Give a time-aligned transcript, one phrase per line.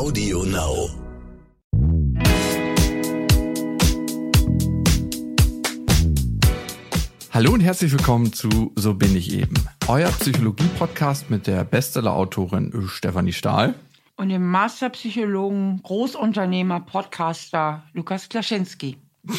[0.00, 0.88] Audio Now.
[7.30, 9.52] Hallo und herzlich willkommen zu So bin ich eben.
[9.88, 13.74] Euer Psychologie-Podcast mit der Bestseller-Autorin Stefanie Stahl.
[14.16, 18.96] Und dem Masterpsychologen, Großunternehmer, Podcaster Lukas Klaschinski.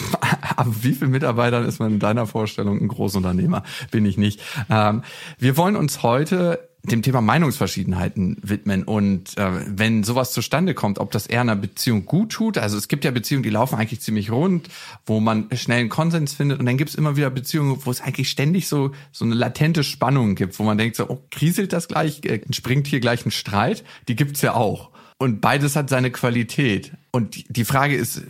[0.58, 3.64] Ab wie viel Mitarbeitern ist man in deiner Vorstellung ein Großunternehmer?
[3.90, 4.40] Bin ich nicht.
[4.70, 5.02] Ähm,
[5.40, 8.84] wir wollen uns heute dem Thema Meinungsverschiedenheiten widmen.
[8.84, 12.88] Und äh, wenn sowas zustande kommt, ob das eher einer Beziehung gut tut, also es
[12.88, 14.68] gibt ja Beziehungen, die laufen eigentlich ziemlich rund,
[15.06, 18.02] wo man schnell einen Konsens findet und dann gibt es immer wieder Beziehungen, wo es
[18.02, 21.88] eigentlich ständig so so eine latente Spannung gibt, wo man denkt so, oh, kriselt das
[21.88, 24.90] gleich, äh, entspringt hier gleich ein Streit, die gibt's ja auch.
[25.18, 26.94] Und beides hat seine Qualität.
[27.12, 28.24] Und die Frage ist,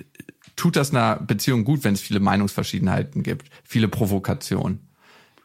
[0.57, 4.79] tut das einer Beziehung gut, wenn es viele Meinungsverschiedenheiten gibt, viele Provokationen?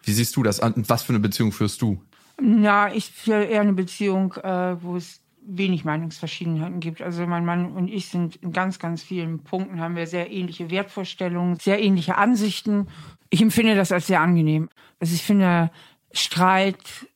[0.02, 0.58] Wie siehst du das?
[0.58, 2.02] Und was für eine Beziehung führst du?
[2.40, 7.00] Ja, ich führe eher eine Beziehung, äh, wo es wenig Meinungsverschiedenheiten gibt.
[7.00, 10.70] Also mein Mann und ich sind in ganz, ganz vielen Punkten haben wir sehr ähnliche
[10.70, 12.88] Wertvorstellungen, sehr ähnliche Ansichten.
[13.30, 14.68] Ich empfinde das als sehr angenehm.
[14.98, 15.70] Also ich finde
[16.12, 17.06] Streit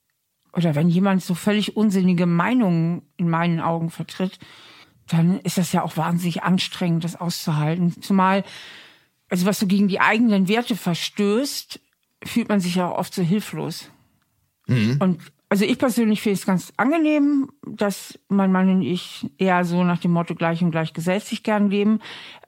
[0.52, 4.38] oder wenn jemand so völlig unsinnige Meinungen in meinen Augen vertritt,
[5.08, 8.00] dann ist das ja auch wahnsinnig anstrengend, das auszuhalten.
[8.00, 8.44] Zumal,
[9.28, 11.80] also was so gegen die eigenen Werte verstößt,
[12.24, 13.90] fühlt man sich ja oft so hilflos.
[14.70, 14.96] Mhm.
[15.00, 19.82] Und also ich persönlich finde es ganz angenehm, dass mein Mann und ich eher so
[19.82, 21.98] nach dem Motto gleich und gleich gesellt sich gern leben.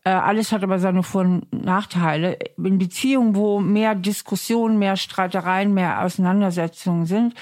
[0.04, 2.38] Äh, alles hat aber seine Vor- und Nachteile.
[2.56, 7.34] In Beziehungen, wo mehr Diskussionen, mehr Streitereien, mehr Auseinandersetzungen sind,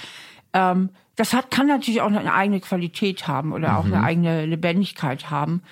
[0.55, 4.05] ähm, das hat, kann natürlich auch eine eigene Qualität haben oder auch eine mhm.
[4.05, 5.63] eigene Lebendigkeit haben.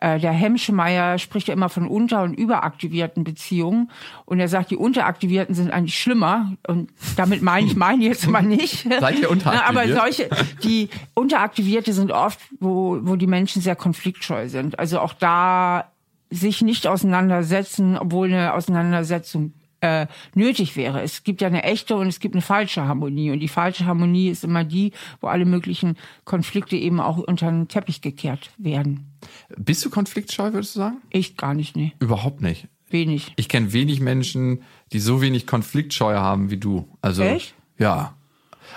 [0.00, 3.90] Äh, der Hemschemeyer spricht ja immer von unter- und überaktivierten Beziehungen.
[4.24, 6.54] Und er sagt, die unteraktivierten sind eigentlich schlimmer.
[6.66, 8.86] Und damit meine ich meine jetzt mal nicht.
[9.00, 9.68] Seid ihr unteraktiviert?
[9.68, 10.28] Aber solche,
[10.62, 14.78] die unteraktivierte sind oft, wo, wo die Menschen sehr konfliktscheu sind.
[14.78, 15.92] Also auch da
[16.30, 21.02] sich nicht auseinandersetzen, obwohl eine Auseinandersetzung äh, nötig wäre.
[21.02, 23.30] Es gibt ja eine echte und es gibt eine falsche Harmonie.
[23.30, 27.68] Und die falsche Harmonie ist immer die, wo alle möglichen Konflikte eben auch unter den
[27.68, 29.12] Teppich gekehrt werden.
[29.56, 30.98] Bist du konfliktscheu, würdest du sagen?
[31.10, 31.92] Ich gar nicht, nee.
[32.00, 32.68] Überhaupt nicht.
[32.90, 33.32] Wenig.
[33.36, 36.88] Ich kenne wenig Menschen, die so wenig Konfliktscheu haben wie du.
[37.02, 37.54] Also, Echt?
[37.78, 38.14] Ja.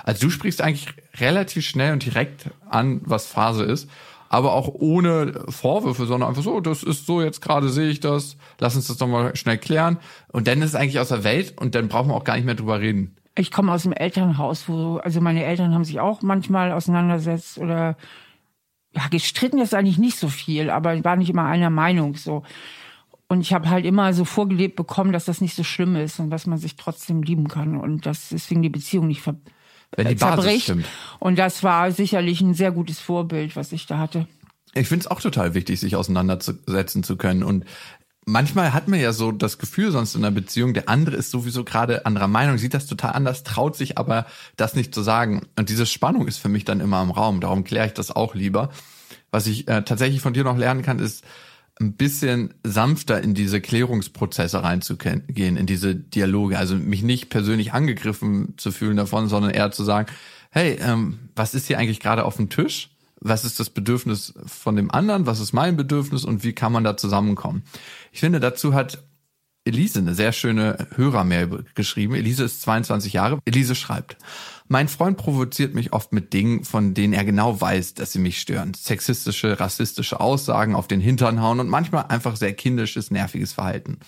[0.03, 0.87] Also du sprichst eigentlich
[1.19, 3.89] relativ schnell und direkt an, was Phase ist
[4.31, 8.37] aber auch ohne Vorwürfe, sondern einfach so, das ist so, jetzt gerade sehe ich das,
[8.59, 9.97] lass uns das doch mal schnell klären.
[10.31, 12.45] Und dann ist es eigentlich aus der Welt und dann brauchen wir auch gar nicht
[12.45, 13.17] mehr drüber reden.
[13.35, 17.97] Ich komme aus dem Elternhaus, wo, also meine Eltern haben sich auch manchmal auseinandersetzt oder
[18.95, 22.43] ja, gestritten ist eigentlich nicht so viel, aber war nicht immer einer Meinung so.
[23.27, 26.29] Und ich habe halt immer so vorgelebt bekommen, dass das nicht so schlimm ist und
[26.29, 29.35] dass man sich trotzdem lieben kann und dass deswegen die Beziehung nicht ver
[29.95, 30.63] wenn die Basis zerbricht.
[30.63, 30.85] Stimmt.
[31.19, 34.27] Und das war sicherlich ein sehr gutes Vorbild, was ich da hatte.
[34.73, 37.43] Ich finde es auch total wichtig, sich auseinandersetzen zu können.
[37.43, 37.65] Und
[38.25, 41.63] manchmal hat man ja so das Gefühl sonst in einer Beziehung, der andere ist sowieso
[41.63, 44.25] gerade anderer Meinung, sieht das total anders, traut sich aber
[44.55, 45.41] das nicht zu sagen.
[45.57, 47.41] Und diese Spannung ist für mich dann immer im Raum.
[47.41, 48.69] Darum kläre ich das auch lieber.
[49.29, 51.23] Was ich äh, tatsächlich von dir noch lernen kann, ist,
[51.81, 56.57] ein bisschen sanfter in diese Klärungsprozesse reinzugehen, in diese Dialoge.
[56.57, 60.07] Also mich nicht persönlich angegriffen zu fühlen davon, sondern eher zu sagen,
[60.51, 62.89] hey, ähm, was ist hier eigentlich gerade auf dem Tisch?
[63.19, 65.25] Was ist das Bedürfnis von dem anderen?
[65.25, 66.23] Was ist mein Bedürfnis?
[66.23, 67.63] Und wie kann man da zusammenkommen?
[68.11, 69.03] Ich finde, dazu hat
[69.63, 72.15] Elise eine sehr schöne Hörermail geschrieben.
[72.15, 73.39] Elise ist 22 Jahre.
[73.45, 74.17] Elise schreibt,
[74.67, 78.39] mein Freund provoziert mich oft mit Dingen, von denen er genau weiß, dass sie mich
[78.39, 78.73] stören.
[78.73, 83.99] Sexistische, rassistische Aussagen auf den Hintern hauen und manchmal einfach sehr kindisches, nerviges Verhalten.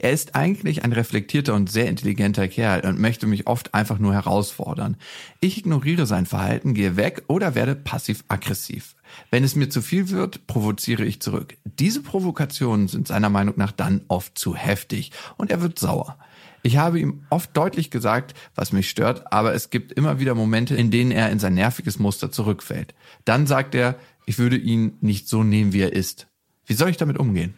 [0.00, 4.12] Er ist eigentlich ein reflektierter und sehr intelligenter Kerl und möchte mich oft einfach nur
[4.12, 4.96] herausfordern.
[5.40, 8.96] Ich ignoriere sein Verhalten, gehe weg oder werde passiv-aggressiv.
[9.30, 11.56] Wenn es mir zu viel wird, provoziere ich zurück.
[11.64, 16.18] Diese Provokationen sind seiner Meinung nach dann oft zu heftig und er wird sauer.
[16.62, 20.74] Ich habe ihm oft deutlich gesagt, was mich stört, aber es gibt immer wieder Momente,
[20.74, 22.94] in denen er in sein nerviges Muster zurückfällt.
[23.24, 26.28] Dann sagt er, ich würde ihn nicht so nehmen, wie er ist.
[26.66, 27.54] Wie soll ich damit umgehen?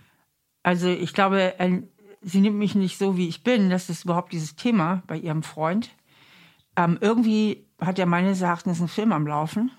[0.62, 1.52] Also ich glaube,
[2.22, 3.70] sie nimmt mich nicht so, wie ich bin.
[3.70, 5.90] Das ist überhaupt dieses Thema bei ihrem Freund.
[6.76, 9.70] Ähm, irgendwie hat er meines Erachtens einen Film am Laufen.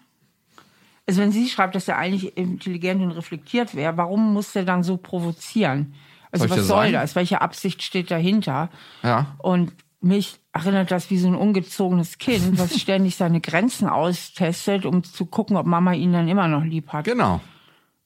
[1.06, 4.84] Also wenn sie schreibt, dass er eigentlich intelligent und reflektiert wäre, warum muss er dann
[4.84, 5.96] so provozieren?
[6.32, 6.94] Also soll was soll sagen?
[6.94, 7.16] das?
[7.16, 8.70] Welche Absicht steht dahinter?
[9.04, 9.36] Ja.
[9.40, 15.04] Und mich erinnert das wie so ein ungezogenes Kind, was ständig seine Grenzen austestet, um
[15.04, 17.06] zu gucken, ob Mama ihn dann immer noch lieb hat.
[17.06, 17.42] Genau.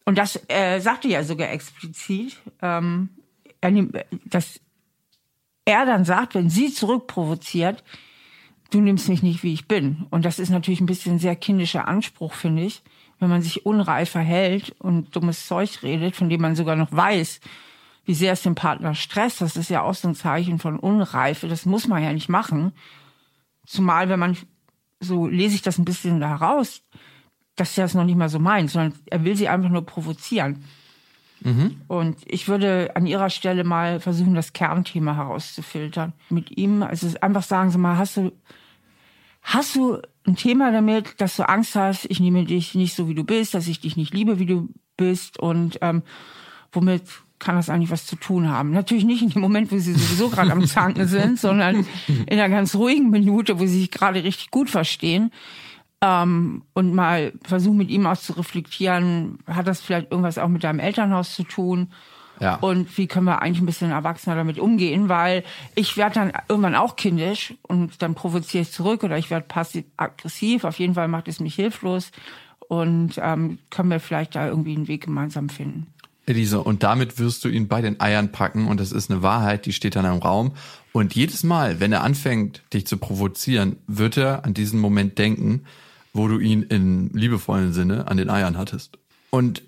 [0.05, 3.09] Und das äh, sagte ja sogar explizit, ähm,
[4.25, 4.59] dass
[5.65, 7.83] er dann sagt, wenn sie zurückprovoziert,
[8.69, 10.05] du nimmst mich nicht, wie ich bin.
[10.09, 12.83] Und das ist natürlich ein bisschen sehr kindischer Anspruch, finde ich.
[13.19, 17.39] wenn man sich unreif verhält und dummes Zeug redet, von dem man sogar noch weiß,
[18.05, 19.41] wie sehr es den Partner stresst.
[19.41, 21.47] Das ist ja auch so ein Zeichen von Unreife.
[21.47, 22.73] Das muss man ja nicht machen.
[23.65, 24.37] Zumal, wenn man,
[24.99, 26.83] so lese ich das ein bisschen da raus,
[27.55, 30.63] dass er es noch nicht mal so meint, sondern er will sie einfach nur provozieren.
[31.41, 31.81] Mhm.
[31.87, 36.13] Und ich würde an ihrer Stelle mal versuchen, das Kernthema herauszufiltern.
[36.29, 38.31] Mit ihm, also einfach sagen Sie mal, hast du,
[39.43, 43.15] hast du ein Thema damit, dass du Angst hast, ich nehme dich nicht so, wie
[43.15, 46.03] du bist, dass ich dich nicht liebe, wie du bist und ähm,
[46.71, 47.03] womit
[47.39, 48.71] kann das eigentlich was zu tun haben?
[48.71, 52.49] Natürlich nicht in dem Moment, wo sie sowieso gerade am Zanken sind, sondern in einer
[52.49, 55.31] ganz ruhigen Minute, wo sie sich gerade richtig gut verstehen.
[56.01, 60.63] Ähm, und mal versuchen mit ihm auch zu reflektieren, hat das vielleicht irgendwas auch mit
[60.63, 61.91] deinem Elternhaus zu tun?
[62.39, 62.55] Ja.
[62.55, 65.09] Und wie können wir eigentlich ein bisschen erwachsener damit umgehen?
[65.09, 65.43] Weil
[65.75, 70.63] ich werde dann irgendwann auch kindisch und dann provoziere ich zurück oder ich werde passiv-aggressiv.
[70.63, 72.11] Auf jeden Fall macht es mich hilflos.
[72.67, 75.87] Und ähm, können wir vielleicht da irgendwie einen Weg gemeinsam finden.
[76.27, 79.65] Elise, und damit wirst du ihn bei den Eiern packen und das ist eine Wahrheit,
[79.65, 80.51] die steht dann im Raum.
[80.91, 85.63] Und jedes Mal, wenn er anfängt, dich zu provozieren, wird er an diesen Moment denken,
[86.17, 88.97] wo du ihn in liebevollen Sinne an den Eiern hattest.
[89.29, 89.63] Und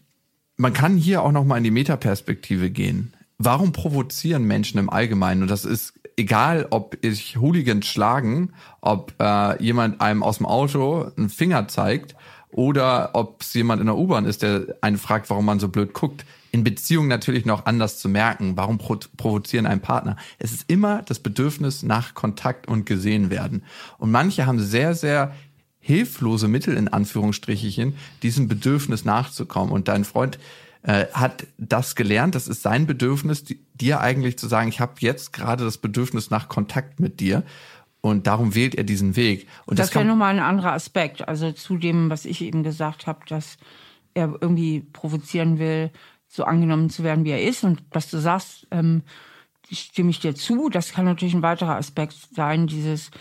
[0.57, 3.13] man kann hier auch nochmal in die Metaperspektive gehen.
[3.38, 5.44] Warum provozieren Menschen im Allgemeinen?
[5.44, 8.51] Und das ist egal, ob ich Hooligans schlagen,
[8.81, 12.16] ob äh, jemand einem aus dem Auto einen Finger zeigt
[12.51, 15.94] oder ob es jemand in der U-Bahn ist, der einen fragt, warum man so blöd
[15.94, 16.25] guckt.
[16.51, 18.57] In Beziehungen natürlich noch anders zu merken.
[18.57, 20.18] Warum pro provozieren einen Partner?
[20.40, 23.63] Es ist immer das Bedürfnis nach Kontakt und gesehen werden.
[24.00, 25.36] Und manche haben sehr, sehr
[25.80, 29.72] hilflose Mittel in Anführungsstrichen, diesem Bedürfnis nachzukommen.
[29.72, 30.40] Und dein Freund
[30.84, 33.44] äh, hat das gelernt, das ist sein Bedürfnis,
[33.74, 37.44] dir eigentlich zu sagen, ich habe jetzt gerade das Bedürfnis nach Kontakt mit dir.
[38.02, 39.48] Und darum wählt er diesen Weg.
[39.66, 41.28] Und das, das wäre nochmal ein anderer Aspekt.
[41.28, 43.58] Also zu dem, was ich eben gesagt habe, dass
[44.14, 45.92] er irgendwie provozieren will,
[46.28, 47.66] so angenommen zu werden, wie er ist.
[47.66, 49.04] Und was du sagst, ähm,
[49.70, 50.70] stimme ich dir zu.
[50.70, 53.12] Das kann natürlich ein weiterer Aspekt sein, dieses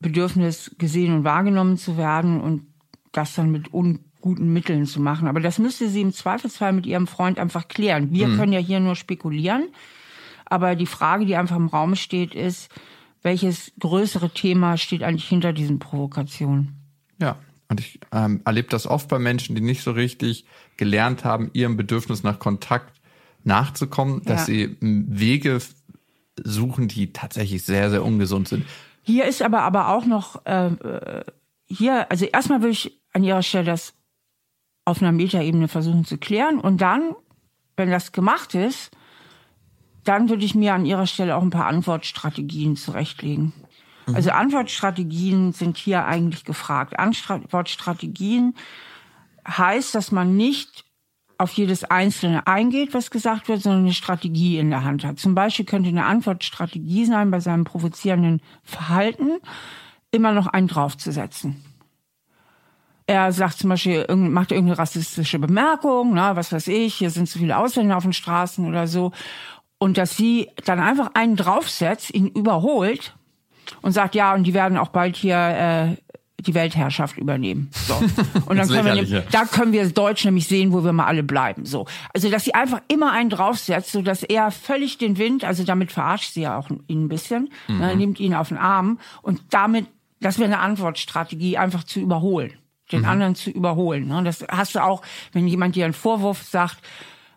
[0.00, 2.66] Bedürfnis, gesehen und wahrgenommen zu werden und
[3.12, 5.28] das dann mit unguten Mitteln zu machen.
[5.28, 8.10] Aber das müsste sie im Zweifelsfall mit ihrem Freund einfach klären.
[8.10, 8.36] Wir mhm.
[8.36, 9.68] können ja hier nur spekulieren.
[10.46, 12.70] Aber die Frage, die einfach im Raum steht, ist,
[13.22, 16.76] welches größere Thema steht eigentlich hinter diesen Provokationen?
[17.20, 17.36] Ja,
[17.68, 20.44] und ich ähm, erlebe das oft bei Menschen, die nicht so richtig
[20.76, 23.00] gelernt haben, ihrem Bedürfnis nach Kontakt
[23.44, 24.54] nachzukommen, dass ja.
[24.54, 25.60] sie Wege
[26.42, 28.64] suchen, die tatsächlich sehr, sehr ungesund sind.
[29.02, 31.24] Hier ist aber aber auch noch äh,
[31.66, 33.94] hier, also erstmal würde ich an ihrer Stelle das
[34.84, 37.14] auf einer Metaebene versuchen zu klären und dann,
[37.76, 38.90] wenn das gemacht ist,
[40.04, 43.52] dann würde ich mir an ihrer Stelle auch ein paar Antwortstrategien zurechtlegen.
[44.06, 44.14] Mhm.
[44.14, 46.98] Also Antwortstrategien sind hier eigentlich gefragt.
[46.98, 48.54] Antwortstrategien
[49.46, 50.84] heißt, dass man nicht
[51.40, 55.18] auf jedes Einzelne eingeht, was gesagt wird, sondern eine Strategie in der Hand hat.
[55.18, 59.38] Zum Beispiel könnte eine Antwortstrategie sein, bei seinem provozierenden Verhalten
[60.10, 61.64] immer noch einen draufzusetzen.
[63.06, 67.38] Er sagt zum Beispiel, macht irgendeine rassistische Bemerkung, na, was weiß ich, hier sind zu
[67.38, 69.12] viele Ausländer auf den Straßen oder so.
[69.78, 73.16] Und dass sie dann einfach einen draufsetzt, ihn überholt
[73.80, 75.96] und sagt, ja, und die werden auch bald hier äh,
[76.46, 77.70] die Weltherrschaft übernehmen.
[77.72, 77.94] So.
[78.46, 81.66] Und dann können wir, da können wir Deutsch nämlich sehen, wo wir mal alle bleiben.
[81.66, 81.86] So.
[82.14, 85.92] Also, dass sie einfach immer einen draufsetzt, so dass er völlig den Wind, also damit
[85.92, 87.80] verarscht sie ja auch ihn ein bisschen, ne, mhm.
[87.80, 89.86] ne, nimmt ihn auf den Arm und damit,
[90.20, 92.52] das wäre eine Antwortstrategie, einfach zu überholen,
[92.92, 93.08] den mhm.
[93.08, 94.08] anderen zu überholen.
[94.08, 94.22] Ne.
[94.24, 96.78] Das hast du auch, wenn jemand dir einen Vorwurf sagt,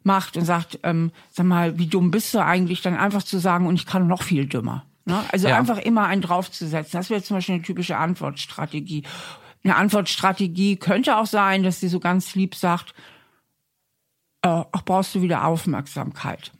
[0.04, 3.68] macht und sagt, ähm, sag mal, wie dumm bist du eigentlich, dann einfach zu sagen,
[3.68, 4.86] und ich kann noch viel dümmer.
[5.06, 5.24] Ne?
[5.32, 5.58] Also ja.
[5.58, 6.98] einfach immer einen draufzusetzen.
[6.98, 9.04] Das wäre zum Beispiel eine typische Antwortstrategie.
[9.64, 12.94] Eine Antwortstrategie könnte auch sein, dass sie so ganz lieb sagt,
[14.42, 16.52] äh, ach, brauchst du wieder Aufmerksamkeit.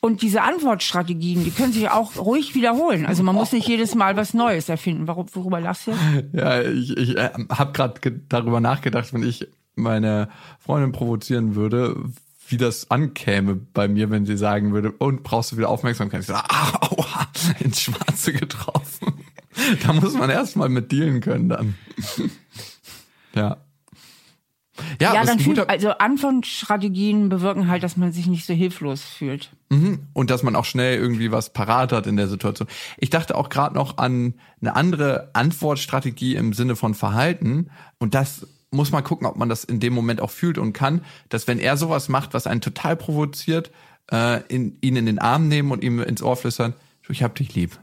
[0.00, 3.06] Und diese Antwortstrategien, die können sich auch ruhig wiederholen.
[3.06, 5.08] Also man muss nicht jedes Mal was Neues erfinden.
[5.08, 5.92] Warum, worüber lachst du?
[6.32, 10.28] Ja, ich, ich äh, habe gerade darüber nachgedacht, wenn ich meine
[10.60, 11.96] Freundin provozieren würde,
[12.48, 16.20] wie das ankäme bei mir, wenn sie sagen würde, und brauchst du wieder Aufmerksamkeit?
[16.20, 17.28] Ich sage, ah, aua,
[17.60, 19.14] ins Schwarze getroffen.
[19.86, 21.74] da muss man erstmal mit dealen können dann.
[23.34, 23.58] ja.
[25.00, 29.50] Ja, ja dann fühlt, also Anfangsstrategien bewirken halt, dass man sich nicht so hilflos fühlt.
[29.70, 30.06] Mhm.
[30.12, 32.68] Und dass man auch schnell irgendwie was parat hat in der Situation.
[32.98, 37.70] Ich dachte auch gerade noch an eine andere Antwortstrategie im Sinne von Verhalten.
[37.98, 41.04] Und das muss man gucken, ob man das in dem Moment auch fühlt und kann,
[41.28, 43.70] dass wenn er sowas macht, was einen total provoziert,
[44.10, 46.74] äh, in, ihn in den Arm nehmen und ihm ins Ohr flüstern,
[47.08, 47.78] ich hab dich lieb.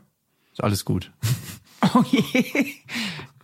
[0.52, 1.12] Ist alles gut.
[1.94, 2.66] Oh je.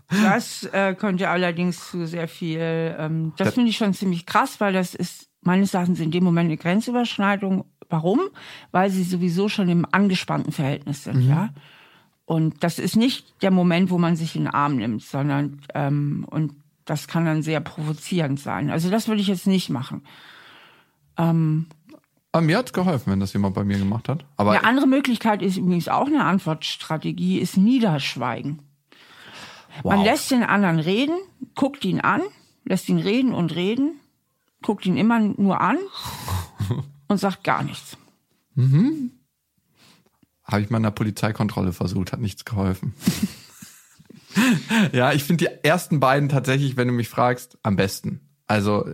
[0.10, 2.96] Das äh, könnte allerdings zu sehr viel.
[2.98, 6.24] Ähm, das, das finde ich schon ziemlich krass, weil das ist meines Erachtens in dem
[6.24, 7.66] Moment eine Grenzüberschneidung.
[7.90, 8.22] Warum?
[8.72, 11.30] Weil sie sowieso schon im angespannten Verhältnis sind, mhm.
[11.30, 11.50] ja.
[12.26, 16.26] Und das ist nicht der Moment, wo man sich in den Arm nimmt, sondern ähm,
[16.30, 16.54] und
[16.90, 18.70] das kann dann sehr provozierend sein.
[18.70, 20.04] Also das würde ich jetzt nicht machen.
[21.18, 21.68] Ähm,
[22.32, 24.26] aber mir hat's geholfen, wenn das jemand bei mir gemacht hat.
[24.38, 28.60] Aber eine andere Möglichkeit ist übrigens auch eine Antwortstrategie, ist Niederschweigen.
[29.84, 29.96] Wow.
[29.96, 31.16] Man lässt den anderen reden,
[31.56, 32.22] guckt ihn an,
[32.66, 34.00] lässt ihn reden und reden,
[34.62, 35.78] guckt ihn immer nur an
[37.08, 37.98] und sagt gar nichts.
[38.56, 39.12] Mhm.
[40.44, 42.94] Habe ich mal in der Polizeikontrolle versucht, hat nichts geholfen.
[44.92, 48.22] ja, ich finde die ersten beiden tatsächlich, wenn du mich fragst, am besten.
[48.48, 48.86] Also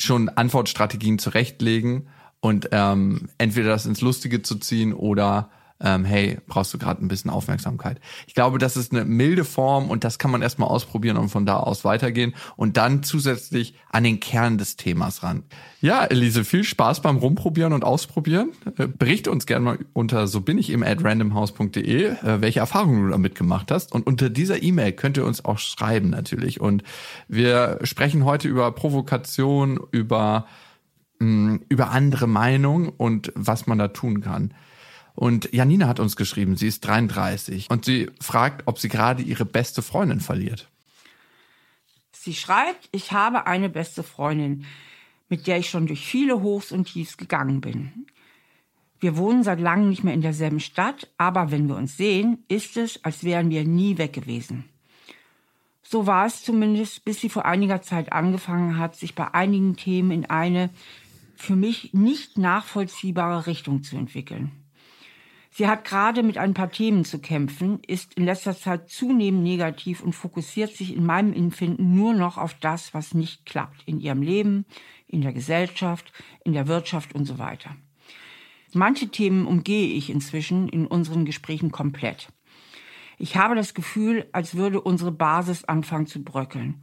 [0.00, 2.08] schon Antwortstrategien zurechtlegen
[2.40, 5.50] und ähm, entweder das ins Lustige zu ziehen oder
[5.84, 8.00] ähm, hey, brauchst du gerade ein bisschen Aufmerksamkeit.
[8.26, 11.44] Ich glaube, das ist eine milde Form und das kann man erstmal ausprobieren und von
[11.44, 15.44] da aus weitergehen und dann zusätzlich an den Kern des Themas ran.
[15.82, 18.52] Ja, Elise, viel Spaß beim Rumprobieren und Ausprobieren.
[18.78, 23.04] Äh, berichte uns gerne mal unter so bin ich im at randomhouse.de, äh, welche Erfahrungen
[23.04, 23.92] du damit gemacht hast.
[23.92, 26.60] Und unter dieser E-Mail könnt ihr uns auch schreiben natürlich.
[26.60, 26.82] Und
[27.28, 30.46] wir sprechen heute über Provokation, über
[31.18, 34.54] mh, über andere Meinung und was man da tun kann.
[35.14, 39.44] Und Janina hat uns geschrieben, sie ist 33 und sie fragt, ob sie gerade ihre
[39.44, 40.68] beste Freundin verliert.
[42.12, 44.64] Sie schreibt, ich habe eine beste Freundin,
[45.28, 48.06] mit der ich schon durch viele Hochs und Tiefs gegangen bin.
[48.98, 52.76] Wir wohnen seit langem nicht mehr in derselben Stadt, aber wenn wir uns sehen, ist
[52.76, 54.64] es, als wären wir nie weg gewesen.
[55.82, 60.10] So war es zumindest, bis sie vor einiger Zeit angefangen hat, sich bei einigen Themen
[60.10, 60.70] in eine
[61.36, 64.63] für mich nicht nachvollziehbare Richtung zu entwickeln.
[65.56, 70.02] Sie hat gerade mit ein paar Themen zu kämpfen, ist in letzter Zeit zunehmend negativ
[70.02, 74.20] und fokussiert sich in meinem Empfinden nur noch auf das, was nicht klappt in ihrem
[74.20, 74.64] Leben,
[75.06, 77.76] in der Gesellschaft, in der Wirtschaft und so weiter.
[78.72, 82.32] Manche Themen umgehe ich inzwischen in unseren Gesprächen komplett.
[83.16, 86.82] Ich habe das Gefühl, als würde unsere Basis anfangen zu bröckeln.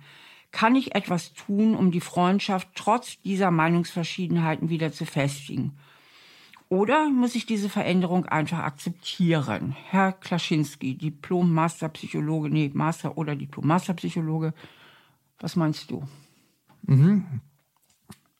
[0.51, 5.77] Kann ich etwas tun, um die Freundschaft trotz dieser Meinungsverschiedenheiten wieder zu festigen?
[6.71, 9.75] Oder muss ich diese Veränderung einfach akzeptieren?
[9.89, 14.53] Herr Klaschinski, Diplom-Master-Psychologe, nee, Master oder Diplom-Master-Psychologe,
[15.37, 16.07] was meinst du?
[16.83, 17.41] Mhm.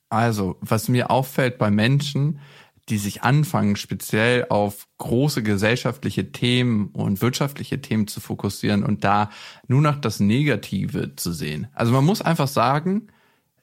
[0.08, 2.40] Also, was mir auffällt bei Menschen,
[2.88, 9.30] die sich anfangen, speziell auf große gesellschaftliche Themen und wirtschaftliche Themen zu fokussieren und da
[9.68, 11.68] nur noch das Negative zu sehen.
[11.74, 13.08] Also man muss einfach sagen,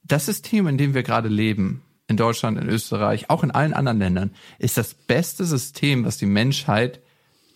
[0.05, 3.99] das System, in dem wir gerade leben, in Deutschland, in Österreich, auch in allen anderen
[3.99, 7.01] Ländern, ist das beste System, was die Menschheit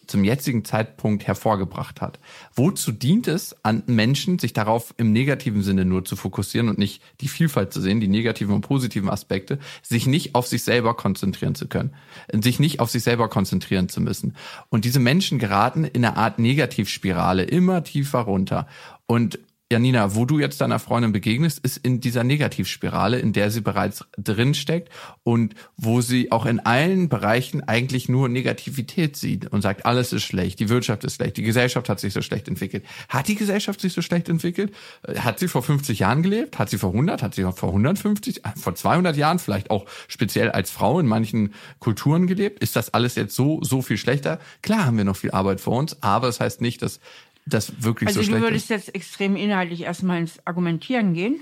[0.07, 2.19] zum jetzigen Zeitpunkt hervorgebracht hat.
[2.55, 7.03] Wozu dient es an Menschen, sich darauf im negativen Sinne nur zu fokussieren und nicht
[7.21, 11.55] die Vielfalt zu sehen, die negativen und positiven Aspekte, sich nicht auf sich selber konzentrieren
[11.55, 11.95] zu können,
[12.43, 14.37] sich nicht auf sich selber konzentrieren zu müssen.
[14.69, 18.67] Und diese Menschen geraten in eine Art Negativspirale immer tiefer runter.
[19.07, 19.39] Und
[19.73, 24.05] Janina, wo du jetzt deiner Freundin begegnest, ist in dieser Negativspirale, in der sie bereits
[24.19, 24.91] drinsteckt
[25.23, 30.25] und wo sie auch in allen Bereichen eigentlich nur Negativität sieht und sagt, alles ist
[30.25, 32.85] schlecht, die Wirtschaft ist schlecht, die Gesellschaft hat sich so schlecht entwickelt.
[33.09, 34.75] Hat die Gesellschaft sich so schlecht entwickelt?
[35.17, 36.59] Hat sie vor 50 Jahren gelebt?
[36.59, 37.23] Hat sie vor 100?
[37.23, 38.43] Hat sie vor 150?
[38.57, 42.63] Vor 200 Jahren vielleicht auch speziell als Frau in manchen Kulturen gelebt?
[42.63, 44.39] Ist das alles jetzt so, so viel schlechter?
[44.61, 47.01] Klar haben wir noch viel Arbeit vor uns, aber es das heißt nicht, dass
[47.47, 48.35] das wirklich also so schlecht ist.
[48.35, 51.41] Also du würdest jetzt extrem inhaltlich erstmal ins Argumentieren gehen?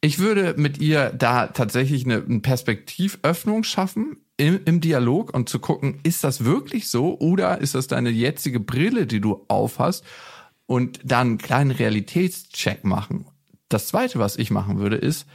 [0.00, 5.58] Ich würde mit ihr da tatsächlich eine, eine Perspektivöffnung schaffen im, im Dialog und zu
[5.58, 10.04] gucken, ist das wirklich so oder ist das deine jetzige Brille, die du aufhast
[10.66, 13.26] und dann einen kleinen Realitätscheck machen.
[13.68, 15.26] Das zweite, was ich machen würde, ist,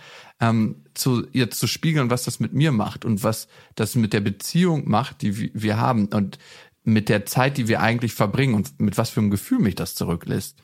[0.42, 4.20] ähm, zu ihr zu spiegeln, was das mit mir macht und was das mit der
[4.20, 6.08] Beziehung macht, die wir haben.
[6.08, 6.38] Und
[6.86, 9.96] mit der Zeit, die wir eigentlich verbringen und mit was für einem Gefühl mich das
[9.96, 10.58] zurücklässt.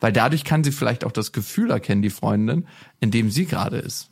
[0.00, 2.66] Weil dadurch kann sie vielleicht auch das Gefühl erkennen, die Freundin,
[3.00, 4.10] in dem sie gerade ist.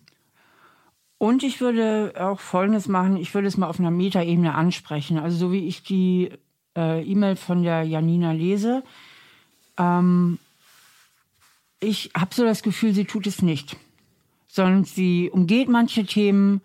[1.18, 5.18] Und ich würde auch Folgendes machen, ich würde es mal auf einer Metaebene ansprechen.
[5.18, 6.30] Also so wie ich die
[6.76, 8.82] äh, E-Mail von der Janina lese,
[9.78, 10.38] ähm,
[11.80, 13.76] ich habe so das Gefühl, sie tut es nicht,
[14.46, 16.60] sondern sie umgeht manche Themen,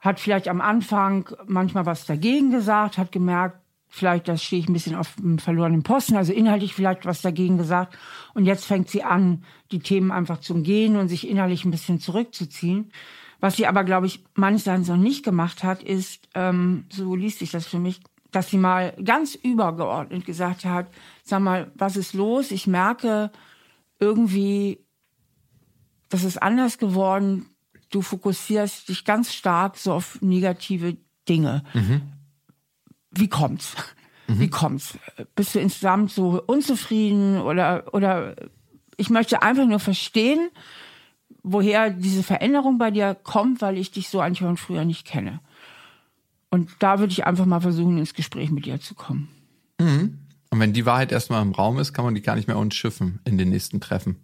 [0.00, 4.72] hat vielleicht am Anfang manchmal was dagegen gesagt, hat gemerkt, vielleicht, das stehe ich ein
[4.72, 7.96] bisschen auf dem verlorenen Posten, also inhaltlich vielleicht was dagegen gesagt.
[8.34, 12.00] Und jetzt fängt sie an, die Themen einfach zu umgehen und sich innerlich ein bisschen
[12.00, 12.90] zurückzuziehen.
[13.40, 17.38] Was sie aber, glaube ich, meines Erachtens noch nicht gemacht hat, ist, ähm, so liest
[17.38, 18.00] sich das für mich,
[18.32, 20.88] dass sie mal ganz übergeordnet gesagt hat,
[21.22, 22.50] sag mal, was ist los?
[22.50, 23.30] Ich merke,
[23.98, 24.80] irgendwie,
[26.08, 27.46] das ist anders geworden.
[27.90, 30.96] Du fokussierst dich ganz stark so auf negative
[31.28, 31.62] Dinge.
[31.72, 32.02] Mhm.
[33.16, 33.74] Wie kommt's?
[34.28, 34.40] Mhm.
[34.40, 34.98] Wie kommt's?
[35.34, 38.36] Bist du insgesamt so unzufrieden oder, oder
[38.96, 40.50] ich möchte einfach nur verstehen,
[41.42, 45.40] woher diese Veränderung bei dir kommt, weil ich dich so eigentlich von früher nicht kenne.
[46.50, 49.28] Und da würde ich einfach mal versuchen, ins Gespräch mit dir zu kommen.
[49.80, 50.18] Mhm.
[50.50, 53.20] Und wenn die Wahrheit erstmal im Raum ist, kann man die gar nicht mehr unschiffen
[53.24, 54.16] in den nächsten Treffen.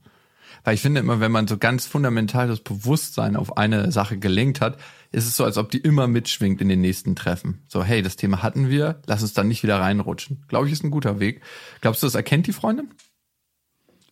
[0.65, 4.61] Weil ich finde immer, wenn man so ganz fundamental das Bewusstsein auf eine Sache gelenkt
[4.61, 4.79] hat,
[5.11, 7.63] ist es so, als ob die immer mitschwingt in den nächsten Treffen.
[7.69, 10.45] So, hey, das Thema hatten wir, lass uns dann nicht wieder reinrutschen.
[10.49, 11.43] Glaube ich, ist ein guter Weg.
[11.81, 12.91] Glaubst du, das erkennt die Freundin?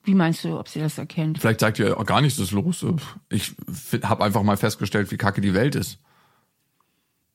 [0.02, 1.38] Wie meinst du, ob sie das erkennt?
[1.38, 2.85] Vielleicht sagt ihr, oh, gar nichts ist los.
[3.28, 3.54] Ich
[4.02, 5.99] habe einfach mal festgestellt, wie kacke die Welt ist.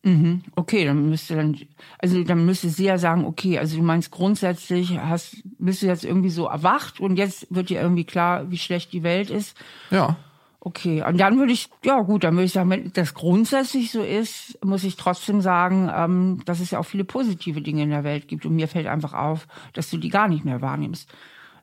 [0.06, 0.44] Mhm.
[0.56, 1.58] Okay, dann müsste dann,
[1.98, 6.06] also dann müsste sie ja sagen, okay, also du meinst grundsätzlich hast, bist du jetzt
[6.06, 9.58] irgendwie so erwacht und jetzt wird dir irgendwie klar, wie schlecht die Welt ist.
[9.90, 10.16] Ja.
[10.60, 14.04] Okay, und dann würde ich, ja gut, dann würde ich sagen, wenn das grundsätzlich so
[14.04, 18.04] ist, muss ich trotzdem sagen, ähm, dass es ja auch viele positive Dinge in der
[18.04, 18.46] Welt gibt.
[18.46, 21.10] Und mir fällt einfach auf, dass du die gar nicht mehr wahrnimmst.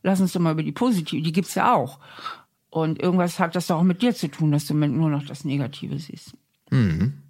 [0.03, 2.01] Lass uns doch mal über die positive, die gibt's ja auch.
[2.71, 5.45] Und irgendwas hat das doch auch mit dir zu tun, dass du nur noch das
[5.45, 6.35] Negative siehst.
[6.71, 7.22] Mhm.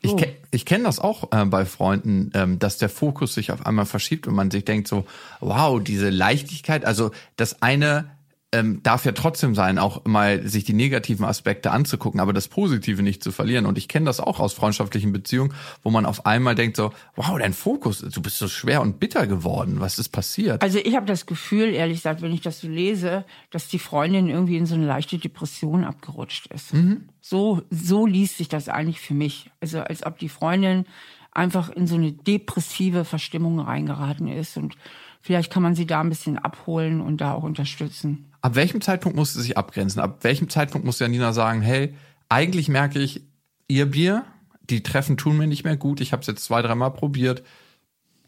[0.00, 0.22] Ich, oh.
[0.50, 4.26] ich kenne das auch äh, bei Freunden, ähm, dass der Fokus sich auf einmal verschiebt
[4.26, 5.06] und man sich denkt so,
[5.40, 8.10] wow, diese Leichtigkeit, also das eine
[8.54, 13.02] ähm, darf ja trotzdem sein, auch mal sich die negativen Aspekte anzugucken, aber das Positive
[13.02, 13.66] nicht zu verlieren.
[13.66, 17.36] Und ich kenne das auch aus freundschaftlichen Beziehungen, wo man auf einmal denkt so, wow,
[17.38, 19.80] dein Fokus, du bist so schwer und bitter geworden.
[19.80, 20.62] Was ist passiert?
[20.62, 24.28] Also ich habe das Gefühl, ehrlich gesagt, wenn ich das so lese, dass die Freundin
[24.28, 26.72] irgendwie in so eine leichte Depression abgerutscht ist.
[26.74, 27.08] Mhm.
[27.20, 29.50] So, so liest sich das eigentlich für mich.
[29.60, 30.84] Also als ob die Freundin
[31.32, 34.76] einfach in so eine depressive Verstimmung reingeraten ist und
[35.20, 38.26] vielleicht kann man sie da ein bisschen abholen und da auch unterstützen.
[38.44, 40.02] Ab welchem Zeitpunkt muss sie sich abgrenzen?
[40.02, 41.94] Ab welchem Zeitpunkt muss Janina sagen, hey,
[42.28, 43.22] eigentlich merke ich,
[43.68, 44.26] ihr Bier,
[44.68, 47.42] die Treffen tun mir nicht mehr gut, ich habe es jetzt zwei, dreimal probiert,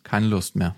[0.05, 0.75] keine Lust mehr.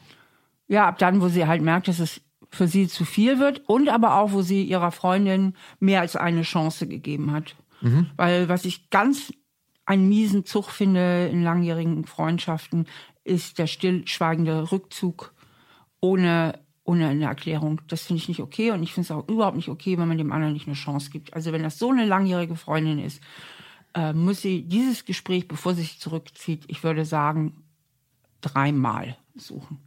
[0.66, 2.20] Ja, ab dann, wo sie halt merkt, dass es
[2.50, 6.42] für sie zu viel wird und aber auch, wo sie ihrer Freundin mehr als eine
[6.42, 7.54] Chance gegeben hat.
[7.80, 8.10] Mhm.
[8.16, 9.32] Weil was ich ganz
[9.86, 12.86] einen miesen Zug finde in langjährigen Freundschaften,
[13.22, 15.32] ist der stillschweigende Rückzug
[16.00, 17.82] ohne ohne eine Erklärung.
[17.86, 20.16] Das finde ich nicht okay und ich finde es auch überhaupt nicht okay, wenn man
[20.16, 21.34] dem anderen nicht eine Chance gibt.
[21.34, 23.22] Also wenn das so eine langjährige Freundin ist,
[23.94, 27.62] äh, muss sie dieses Gespräch, bevor sie sich zurückzieht, ich würde sagen,
[28.40, 29.78] dreimal suchen.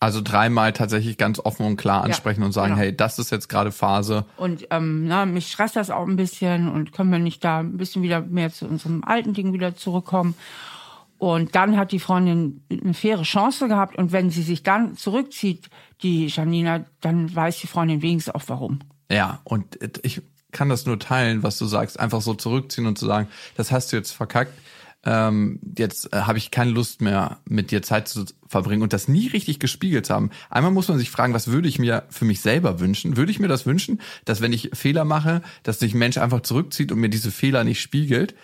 [0.00, 2.82] Also dreimal tatsächlich ganz offen und klar ansprechen ja, und sagen, genau.
[2.82, 4.24] hey, das ist jetzt gerade Phase.
[4.36, 7.76] Und ähm, na, mich stresst das auch ein bisschen und können wir nicht da ein
[7.76, 10.34] bisschen wieder mehr zu unserem alten Ding wieder zurückkommen.
[11.18, 13.96] Und dann hat die Freundin eine faire Chance gehabt.
[13.96, 15.68] Und wenn sie sich dann zurückzieht,
[16.02, 18.78] die Janina, dann weiß die Freundin wenigstens auch warum.
[19.10, 21.98] Ja, und ich kann das nur teilen, was du sagst.
[21.98, 24.52] Einfach so zurückziehen und zu sagen, das hast du jetzt verkackt.
[25.04, 29.06] Ähm, jetzt äh, habe ich keine Lust mehr, mit dir Zeit zu verbringen und das
[29.06, 30.30] nie richtig gespiegelt haben.
[30.50, 33.16] Einmal muss man sich fragen, was würde ich mir für mich selber wünschen?
[33.16, 36.40] Würde ich mir das wünschen, dass wenn ich Fehler mache, dass sich ein Mensch einfach
[36.40, 38.34] zurückzieht und mir diese Fehler nicht spiegelt?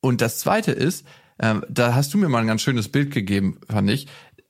[0.00, 1.06] Und das Zweite ist,
[1.42, 4.06] ähm, da hast du mir mal ein ganz schönes Bild gegeben, fand ich.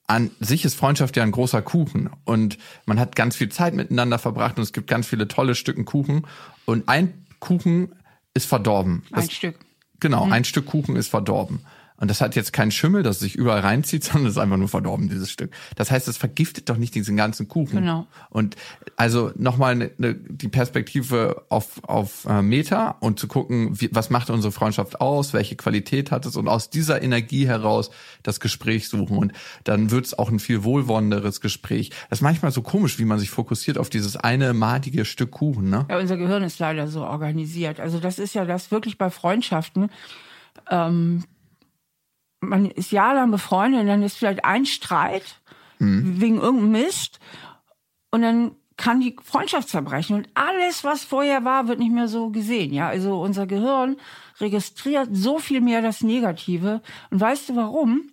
[0.07, 4.19] An sich ist Freundschaft ja ein großer Kuchen und man hat ganz viel Zeit miteinander
[4.19, 6.27] verbracht und es gibt ganz viele tolle Stücken Kuchen
[6.67, 7.95] und ein Kuchen
[8.35, 9.05] ist verdorben.
[9.11, 9.57] Ein das, Stück.
[10.01, 10.33] Genau, mhm.
[10.33, 11.61] ein Stück Kuchen ist verdorben.
[12.03, 14.67] Und das hat jetzt keinen Schimmel, das sich überall reinzieht, sondern es ist einfach nur
[14.67, 15.53] verdorben, dieses Stück.
[15.77, 17.79] Das heißt, es vergiftet doch nicht diesen ganzen Kuchen.
[17.79, 18.09] Genau.
[18.29, 18.57] Und
[18.97, 24.11] also nochmal ne, ne, die Perspektive auf, auf äh, Meta und zu gucken, wie, was
[24.11, 27.93] macht unsere Freundschaft aus, welche Qualität hat es und aus dieser Energie heraus
[28.25, 29.17] das Gespräch suchen.
[29.17, 31.91] Und dann wird es auch ein viel wohlwollenderes Gespräch.
[32.11, 35.71] Das ist manchmal so komisch, wie man sich fokussiert auf dieses eine madige Stück Kuchen.
[35.71, 35.87] Ne?
[35.89, 37.79] Ja, unser Gehirn ist leider so organisiert.
[37.79, 39.89] Also das ist ja das wirklich bei Freundschaften.
[40.69, 41.23] Ähm,
[42.43, 45.41] man ist jahrelang befreundet und dann ist vielleicht ein Streit
[45.79, 46.21] mhm.
[46.21, 47.21] wegen irgendeinem Mist
[48.11, 52.31] und dann kann die Freundschaft zerbrechen und alles, was vorher war, wird nicht mehr so
[52.31, 52.73] gesehen.
[52.73, 53.97] Ja, also unser Gehirn
[54.41, 56.83] registriert so viel mehr das Negative.
[57.11, 58.11] Und weißt du warum?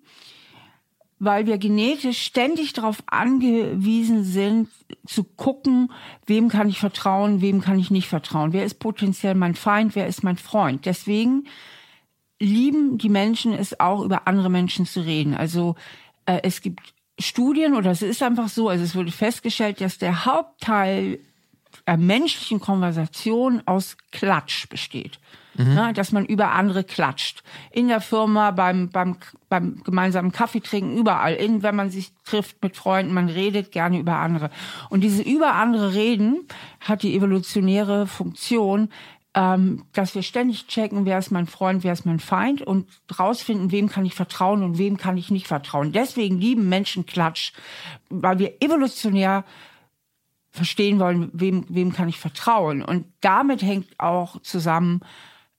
[1.17, 4.69] Weil wir genetisch ständig darauf angewiesen sind,
[5.07, 5.91] zu gucken,
[6.27, 8.53] wem kann ich vertrauen, wem kann ich nicht vertrauen.
[8.53, 10.85] Wer ist potenziell mein Feind, wer ist mein Freund.
[10.85, 11.47] Deswegen
[12.39, 15.33] lieben die Menschen es auch, über andere Menschen zu reden.
[15.33, 15.75] Also
[16.25, 20.25] äh, es gibt Studien oder es ist einfach so, also es wurde festgestellt, dass der
[20.25, 21.19] Hauptteil
[21.85, 25.19] der menschlichen Konversation aus Klatsch besteht.
[25.55, 25.73] Mhm.
[25.73, 27.43] Ne, dass man über andere klatscht.
[27.71, 29.17] In der Firma, beim, beim,
[29.49, 31.33] beim gemeinsamen Kaffee trinken, überall.
[31.33, 34.51] In, wenn man sich trifft mit Freunden, man redet gerne über andere.
[34.89, 36.47] Und diese über andere Reden
[36.79, 38.89] hat die evolutionäre Funktion,
[39.35, 42.87] ähm, dass wir ständig checken, wer ist mein Freund, wer ist mein Feind und
[43.17, 45.91] rausfinden, wem kann ich vertrauen und wem kann ich nicht vertrauen.
[45.91, 47.53] Deswegen lieben Menschen Klatsch,
[48.09, 49.45] weil wir evolutionär
[50.49, 52.81] verstehen wollen, wem, wem kann ich vertrauen.
[52.81, 55.01] Und damit hängt auch zusammen,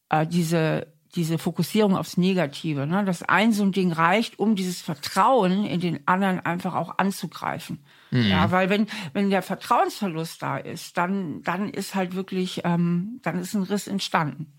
[0.09, 3.05] äh, diese, diese Fokussierung aufs Negative, ne?
[3.05, 7.85] dass ein so ein Ding reicht, um dieses Vertrauen in den anderen einfach auch anzugreifen.
[8.11, 8.23] Mhm.
[8.23, 13.39] Ja, weil wenn, wenn der Vertrauensverlust da ist, dann, dann ist halt wirklich, ähm, dann
[13.39, 14.53] ist ein Riss entstanden.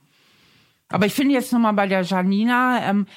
[0.90, 3.08] Aber ich finde jetzt nochmal bei der Janina, ähm,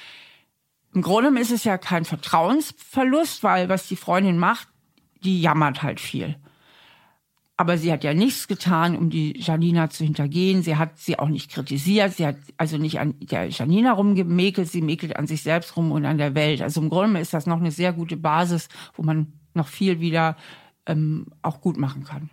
[0.93, 4.69] im Grunde ist es ja kein Vertrauensverlust, weil was die Freundin macht,
[5.23, 6.35] die jammert halt viel.
[7.57, 10.61] Aber sie hat ja nichts getan, um die Janina zu hintergehen.
[10.61, 12.13] Sie hat sie auch nicht kritisiert.
[12.13, 14.69] Sie hat also nicht an der Janina rumgemäkelt.
[14.69, 16.61] Sie mäkelt an sich selbst rum und an der Welt.
[16.61, 20.37] Also im Grunde ist das noch eine sehr gute Basis, wo man noch viel wieder
[20.85, 22.29] ähm, auch gut machen kann.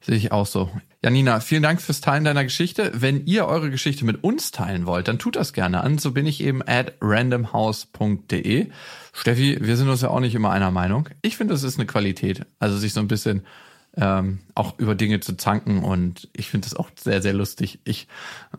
[0.00, 0.70] Sehe ich auch so.
[1.02, 2.92] Janina, vielen Dank fürs Teilen deiner Geschichte.
[2.94, 5.98] Wenn ihr eure Geschichte mit uns teilen wollt, dann tut das gerne an.
[5.98, 8.68] So bin ich eben at randomhouse.de.
[9.12, 11.08] Steffi, wir sind uns ja auch nicht immer einer Meinung.
[11.22, 12.46] Ich finde, das ist eine Qualität.
[12.58, 13.44] Also sich so ein bisschen
[13.96, 18.08] ähm, auch über Dinge zu zanken und ich finde das auch sehr, sehr lustig, ich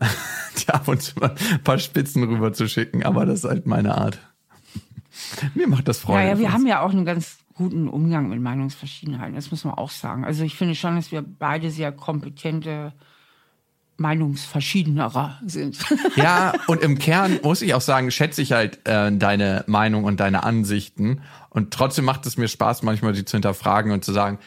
[0.58, 3.66] die ab und zu mal ein paar Spitzen rüber zu schicken, aber das ist halt
[3.66, 4.18] meine Art.
[5.54, 6.22] Mir macht das Freude.
[6.22, 9.74] Ja, ja wir haben ja auch einen ganz guten Umgang mit Meinungsverschiedenheiten, das muss man
[9.74, 10.24] auch sagen.
[10.24, 12.92] Also ich finde schon, dass wir beide sehr kompetente
[13.96, 15.78] Meinungsverschiedenerer sind.
[16.16, 20.20] Ja, und im Kern muss ich auch sagen, schätze ich halt äh, deine Meinung und
[20.20, 21.22] deine Ansichten.
[21.50, 24.38] Und trotzdem macht es mir Spaß, manchmal die zu hinterfragen und zu sagen,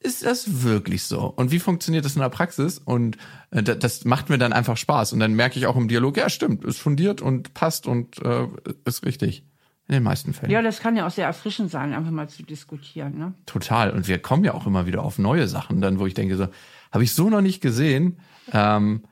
[0.00, 1.20] ist das wirklich so?
[1.24, 2.78] Und wie funktioniert das in der Praxis?
[2.78, 3.16] Und
[3.50, 5.12] äh, das macht mir dann einfach Spaß.
[5.12, 8.46] Und dann merke ich auch im Dialog, ja, stimmt, ist fundiert und passt und äh,
[8.84, 9.44] ist richtig.
[9.88, 10.52] In den meisten Fällen.
[10.52, 13.18] Ja, das kann ja auch sehr erfrischend sein, einfach mal zu diskutieren.
[13.18, 13.32] Ne?
[13.46, 13.90] Total.
[13.90, 16.48] Und wir kommen ja auch immer wieder auf neue Sachen, dann, wo ich denke, so,
[16.92, 18.18] habe ich so noch nicht gesehen.
[18.52, 19.02] Ähm,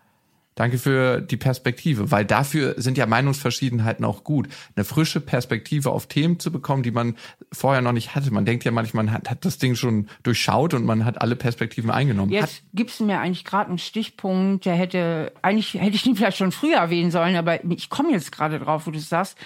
[0.57, 4.49] Danke für die Perspektive, weil dafür sind ja Meinungsverschiedenheiten auch gut.
[4.75, 7.15] Eine frische Perspektive auf Themen zu bekommen, die man
[7.53, 8.33] vorher noch nicht hatte.
[8.33, 11.37] Man denkt ja manchmal, man hat, hat das Ding schon durchschaut und man hat alle
[11.37, 12.33] Perspektiven eingenommen.
[12.33, 16.39] Jetzt gibst du mir eigentlich gerade einen Stichpunkt, der hätte, eigentlich hätte ich ihn vielleicht
[16.39, 19.37] schon früher erwähnen sollen, aber ich komme jetzt gerade drauf, wo du sagst,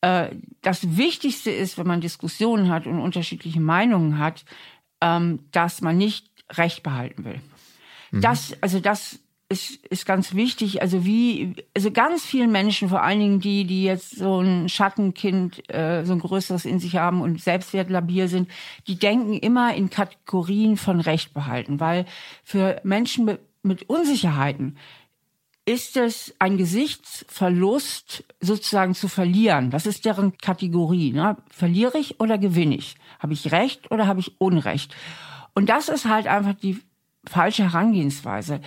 [0.00, 0.28] äh,
[0.62, 4.44] das Wichtigste ist, wenn man Diskussionen hat und unterschiedliche Meinungen hat,
[5.00, 7.40] ähm, dass man nicht Recht behalten will.
[8.10, 8.20] Mhm.
[8.22, 10.80] Das, also das ist, ist ganz wichtig.
[10.80, 15.68] Also wie, also ganz vielen Menschen, vor allen Dingen die, die jetzt so ein Schattenkind,
[15.72, 18.48] äh, so ein größeres in sich haben und selbstwertlabil sind,
[18.86, 22.06] die denken immer in Kategorien von Recht behalten, weil
[22.44, 24.76] für Menschen mit, mit Unsicherheiten
[25.70, 29.70] ist es ein Gesichtsverlust sozusagen zu verlieren.
[29.70, 31.12] Das ist deren Kategorie.
[31.12, 31.36] Ne?
[31.50, 32.96] Verliere ich oder gewinne ich?
[33.18, 34.94] Habe ich Recht oder habe ich Unrecht?
[35.54, 36.80] Und das ist halt einfach die
[37.26, 38.60] falsche Herangehensweise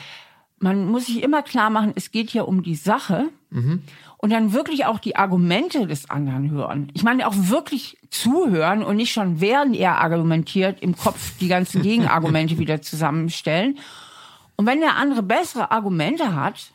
[0.64, 3.84] man muss sich immer klar machen, es geht hier um die Sache mhm.
[4.18, 6.90] und dann wirklich auch die Argumente des anderen hören.
[6.94, 11.82] Ich meine auch wirklich zuhören und nicht schon während er argumentiert im Kopf die ganzen
[11.84, 13.78] Gegenargumente wieder zusammenstellen.
[14.56, 16.72] Und wenn der andere bessere Argumente hat,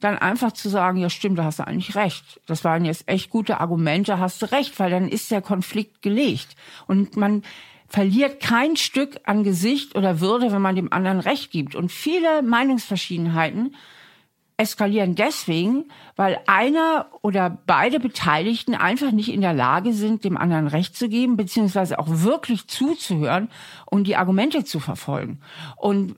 [0.00, 2.40] dann einfach zu sagen, ja stimmt, da hast du eigentlich recht.
[2.46, 6.56] Das waren jetzt echt gute Argumente, hast du recht, weil dann ist der Konflikt gelegt.
[6.86, 7.42] Und man
[7.88, 11.74] verliert kein Stück an Gesicht oder Würde, wenn man dem anderen Recht gibt.
[11.74, 13.74] Und viele Meinungsverschiedenheiten
[14.58, 15.84] eskalieren deswegen,
[16.16, 21.08] weil einer oder beide Beteiligten einfach nicht in der Lage sind, dem anderen Recht zu
[21.08, 23.50] geben, beziehungsweise auch wirklich zuzuhören
[23.84, 25.40] und die Argumente zu verfolgen.
[25.76, 26.16] Und,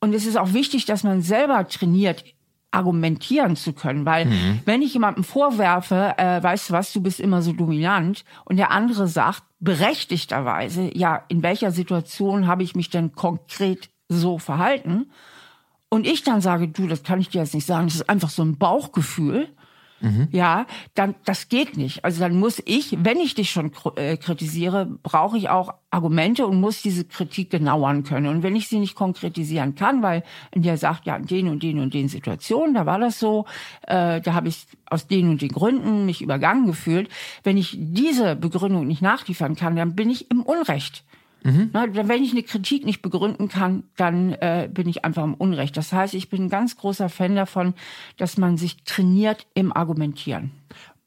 [0.00, 2.24] und es ist auch wichtig, dass man selber trainiert,
[2.70, 4.06] argumentieren zu können.
[4.06, 4.60] Weil mhm.
[4.64, 8.70] wenn ich jemandem vorwerfe, äh, weißt du was, du bist immer so dominant und der
[8.70, 15.10] andere sagt berechtigterweise, ja, in welcher Situation habe ich mich denn konkret so verhalten?
[15.88, 18.30] Und ich dann sage, du, das kann ich dir jetzt nicht sagen, das ist einfach
[18.30, 19.48] so ein Bauchgefühl
[20.00, 20.28] mhm.
[20.30, 22.04] ja, dann das geht nicht.
[22.04, 26.60] Also dann muss ich, wenn ich dich schon äh, kritisiere, brauche ich auch Argumente und
[26.60, 28.28] muss diese Kritik genauern können.
[28.28, 30.22] Und wenn ich sie nicht konkretisieren kann, weil
[30.54, 33.46] der sagt, ja, in den und den und den Situationen, da war das so,
[33.86, 37.08] äh, da habe ich aus den und den Gründen mich übergangen gefühlt.
[37.42, 41.04] Wenn ich diese Begründung nicht nachliefern kann, dann bin ich im Unrecht.
[41.42, 41.70] Mhm.
[41.72, 45.76] Na, wenn ich eine Kritik nicht begründen kann, dann äh, bin ich einfach im Unrecht.
[45.76, 47.74] Das heißt, ich bin ein ganz großer Fan davon,
[48.16, 50.50] dass man sich trainiert im Argumentieren.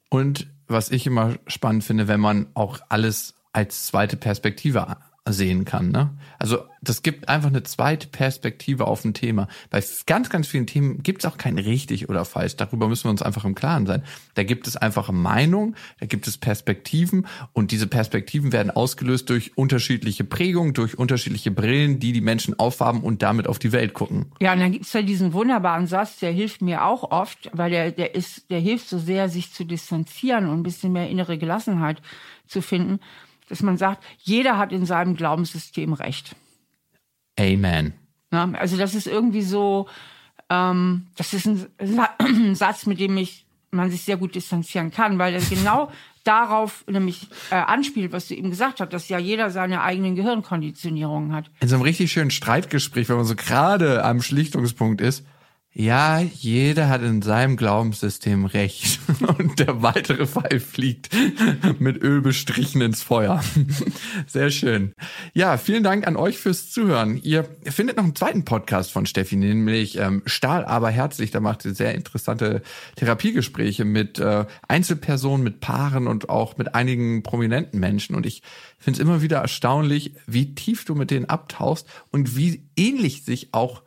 [0.08, 5.90] Und was ich immer spannend finde, wenn man auch alles als zweite Perspektive sehen kann.
[5.90, 6.10] Ne?
[6.38, 9.48] Also das gibt einfach eine zweite Perspektive auf ein Thema.
[9.70, 12.56] Bei ganz, ganz vielen Themen gibt es auch kein richtig oder falsch.
[12.56, 14.02] Darüber müssen wir uns einfach im Klaren sein.
[14.34, 19.56] Da gibt es einfach Meinung, da gibt es Perspektiven und diese Perspektiven werden ausgelöst durch
[19.56, 24.26] unterschiedliche Prägungen, durch unterschiedliche Brillen, die die Menschen aufhaben und damit auf die Welt gucken.
[24.40, 27.70] Ja, und dann gibt es ja diesen wunderbaren Satz, der hilft mir auch oft, weil
[27.70, 31.38] der, der ist, der hilft so sehr, sich zu distanzieren und ein bisschen mehr innere
[31.38, 32.02] Gelassenheit
[32.46, 33.00] zu finden
[33.48, 36.34] dass man sagt, jeder hat in seinem Glaubenssystem Recht.
[37.38, 37.94] Amen.
[38.32, 39.88] Ja, also das ist irgendwie so,
[40.50, 45.34] ähm, das ist ein, Satz, mit dem ich, man sich sehr gut distanzieren kann, weil
[45.34, 45.90] er genau
[46.24, 51.34] darauf nämlich äh, anspielt, was du eben gesagt hast, dass ja jeder seine eigenen Gehirnkonditionierungen
[51.34, 51.50] hat.
[51.60, 55.24] In so einem richtig schönen Streitgespräch, wenn man so gerade am Schlichtungspunkt ist,
[55.76, 59.00] ja, jeder hat in seinem Glaubenssystem recht.
[59.38, 61.10] Und der weitere Pfeil fliegt
[61.80, 63.42] mit Öl bestrichen ins Feuer.
[64.28, 64.92] Sehr schön.
[65.32, 67.20] Ja, vielen Dank an euch fürs Zuhören.
[67.20, 71.32] Ihr findet noch einen zweiten Podcast von Steffi, nämlich ähm, Stahl aber herzlich.
[71.32, 72.62] Da macht sie sehr interessante
[72.94, 78.14] Therapiegespräche mit äh, Einzelpersonen, mit Paaren und auch mit einigen prominenten Menschen.
[78.14, 78.42] Und ich
[78.78, 83.48] finde es immer wieder erstaunlich, wie tief du mit denen abtauchst und wie ähnlich sich
[83.50, 83.82] auch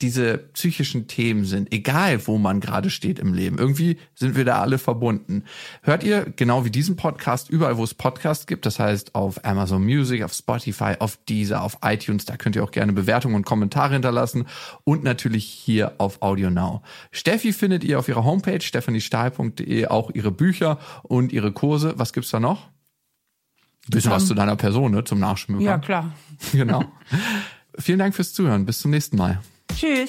[0.00, 3.58] diese psychischen Themen sind, egal wo man gerade steht im Leben.
[3.58, 5.44] Irgendwie sind wir da alle verbunden.
[5.82, 9.84] Hört ihr genau wie diesen Podcast überall, wo es Podcasts gibt, das heißt auf Amazon
[9.84, 13.94] Music, auf Spotify, auf Deezer, auf iTunes, da könnt ihr auch gerne Bewertungen und Kommentare
[13.94, 14.46] hinterlassen
[14.84, 16.82] und natürlich hier auf Audio Now.
[17.10, 21.94] Steffi findet ihr auf ihrer Homepage stephaniestahl.de auch ihre Bücher und ihre Kurse.
[21.96, 22.68] Was gibt's da noch?
[23.88, 25.64] Bisschen um, was zu deiner Person, ne, zum Nachschmökern.
[25.64, 26.12] Ja, klar.
[26.52, 26.84] Genau.
[27.78, 28.66] Vielen Dank fürs Zuhören.
[28.66, 29.40] Bis zum nächsten Mal.
[29.74, 30.08] Tschüss.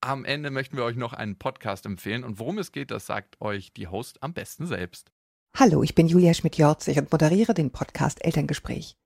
[0.00, 3.40] Am Ende möchten wir euch noch einen Podcast empfehlen und worum es geht, das sagt
[3.40, 5.12] euch die Host am besten selbst.
[5.56, 8.96] Hallo, ich bin Julia Schmidt-Jorzig und moderiere den Podcast Elterngespräch.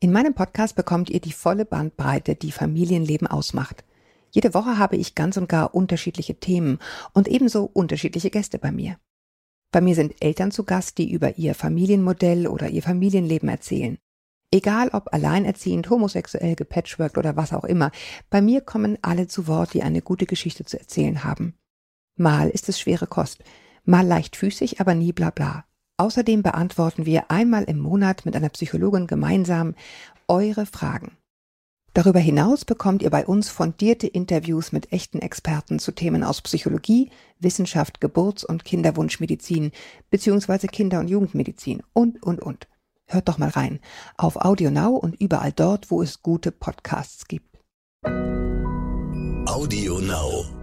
[0.00, 3.84] In meinem Podcast bekommt ihr die volle Bandbreite, die Familienleben ausmacht.
[4.30, 6.78] Jede Woche habe ich ganz und gar unterschiedliche Themen
[7.12, 8.98] und ebenso unterschiedliche Gäste bei mir.
[9.70, 13.98] Bei mir sind Eltern zu Gast, die über ihr Familienmodell oder ihr Familienleben erzählen.
[14.50, 17.90] Egal ob alleinerziehend, homosexuell, gepatchworked oder was auch immer,
[18.30, 21.54] bei mir kommen alle zu Wort, die eine gute Geschichte zu erzählen haben.
[22.16, 23.44] Mal ist es schwere Kost,
[23.84, 25.64] mal leichtfüßig, aber nie bla bla.
[25.98, 29.74] Außerdem beantworten wir einmal im Monat mit einer Psychologin gemeinsam
[30.28, 31.12] eure Fragen.
[31.92, 37.10] Darüber hinaus bekommt ihr bei uns fundierte Interviews mit echten Experten zu Themen aus Psychologie,
[37.40, 39.72] Wissenschaft, Geburts- und Kinderwunschmedizin
[40.10, 40.68] bzw.
[40.68, 42.68] Kinder- und Jugendmedizin und, und, und.
[43.08, 43.80] Hört doch mal rein
[44.16, 47.58] auf Audio Now und überall dort, wo es gute Podcasts gibt.
[49.46, 50.57] Audio Now.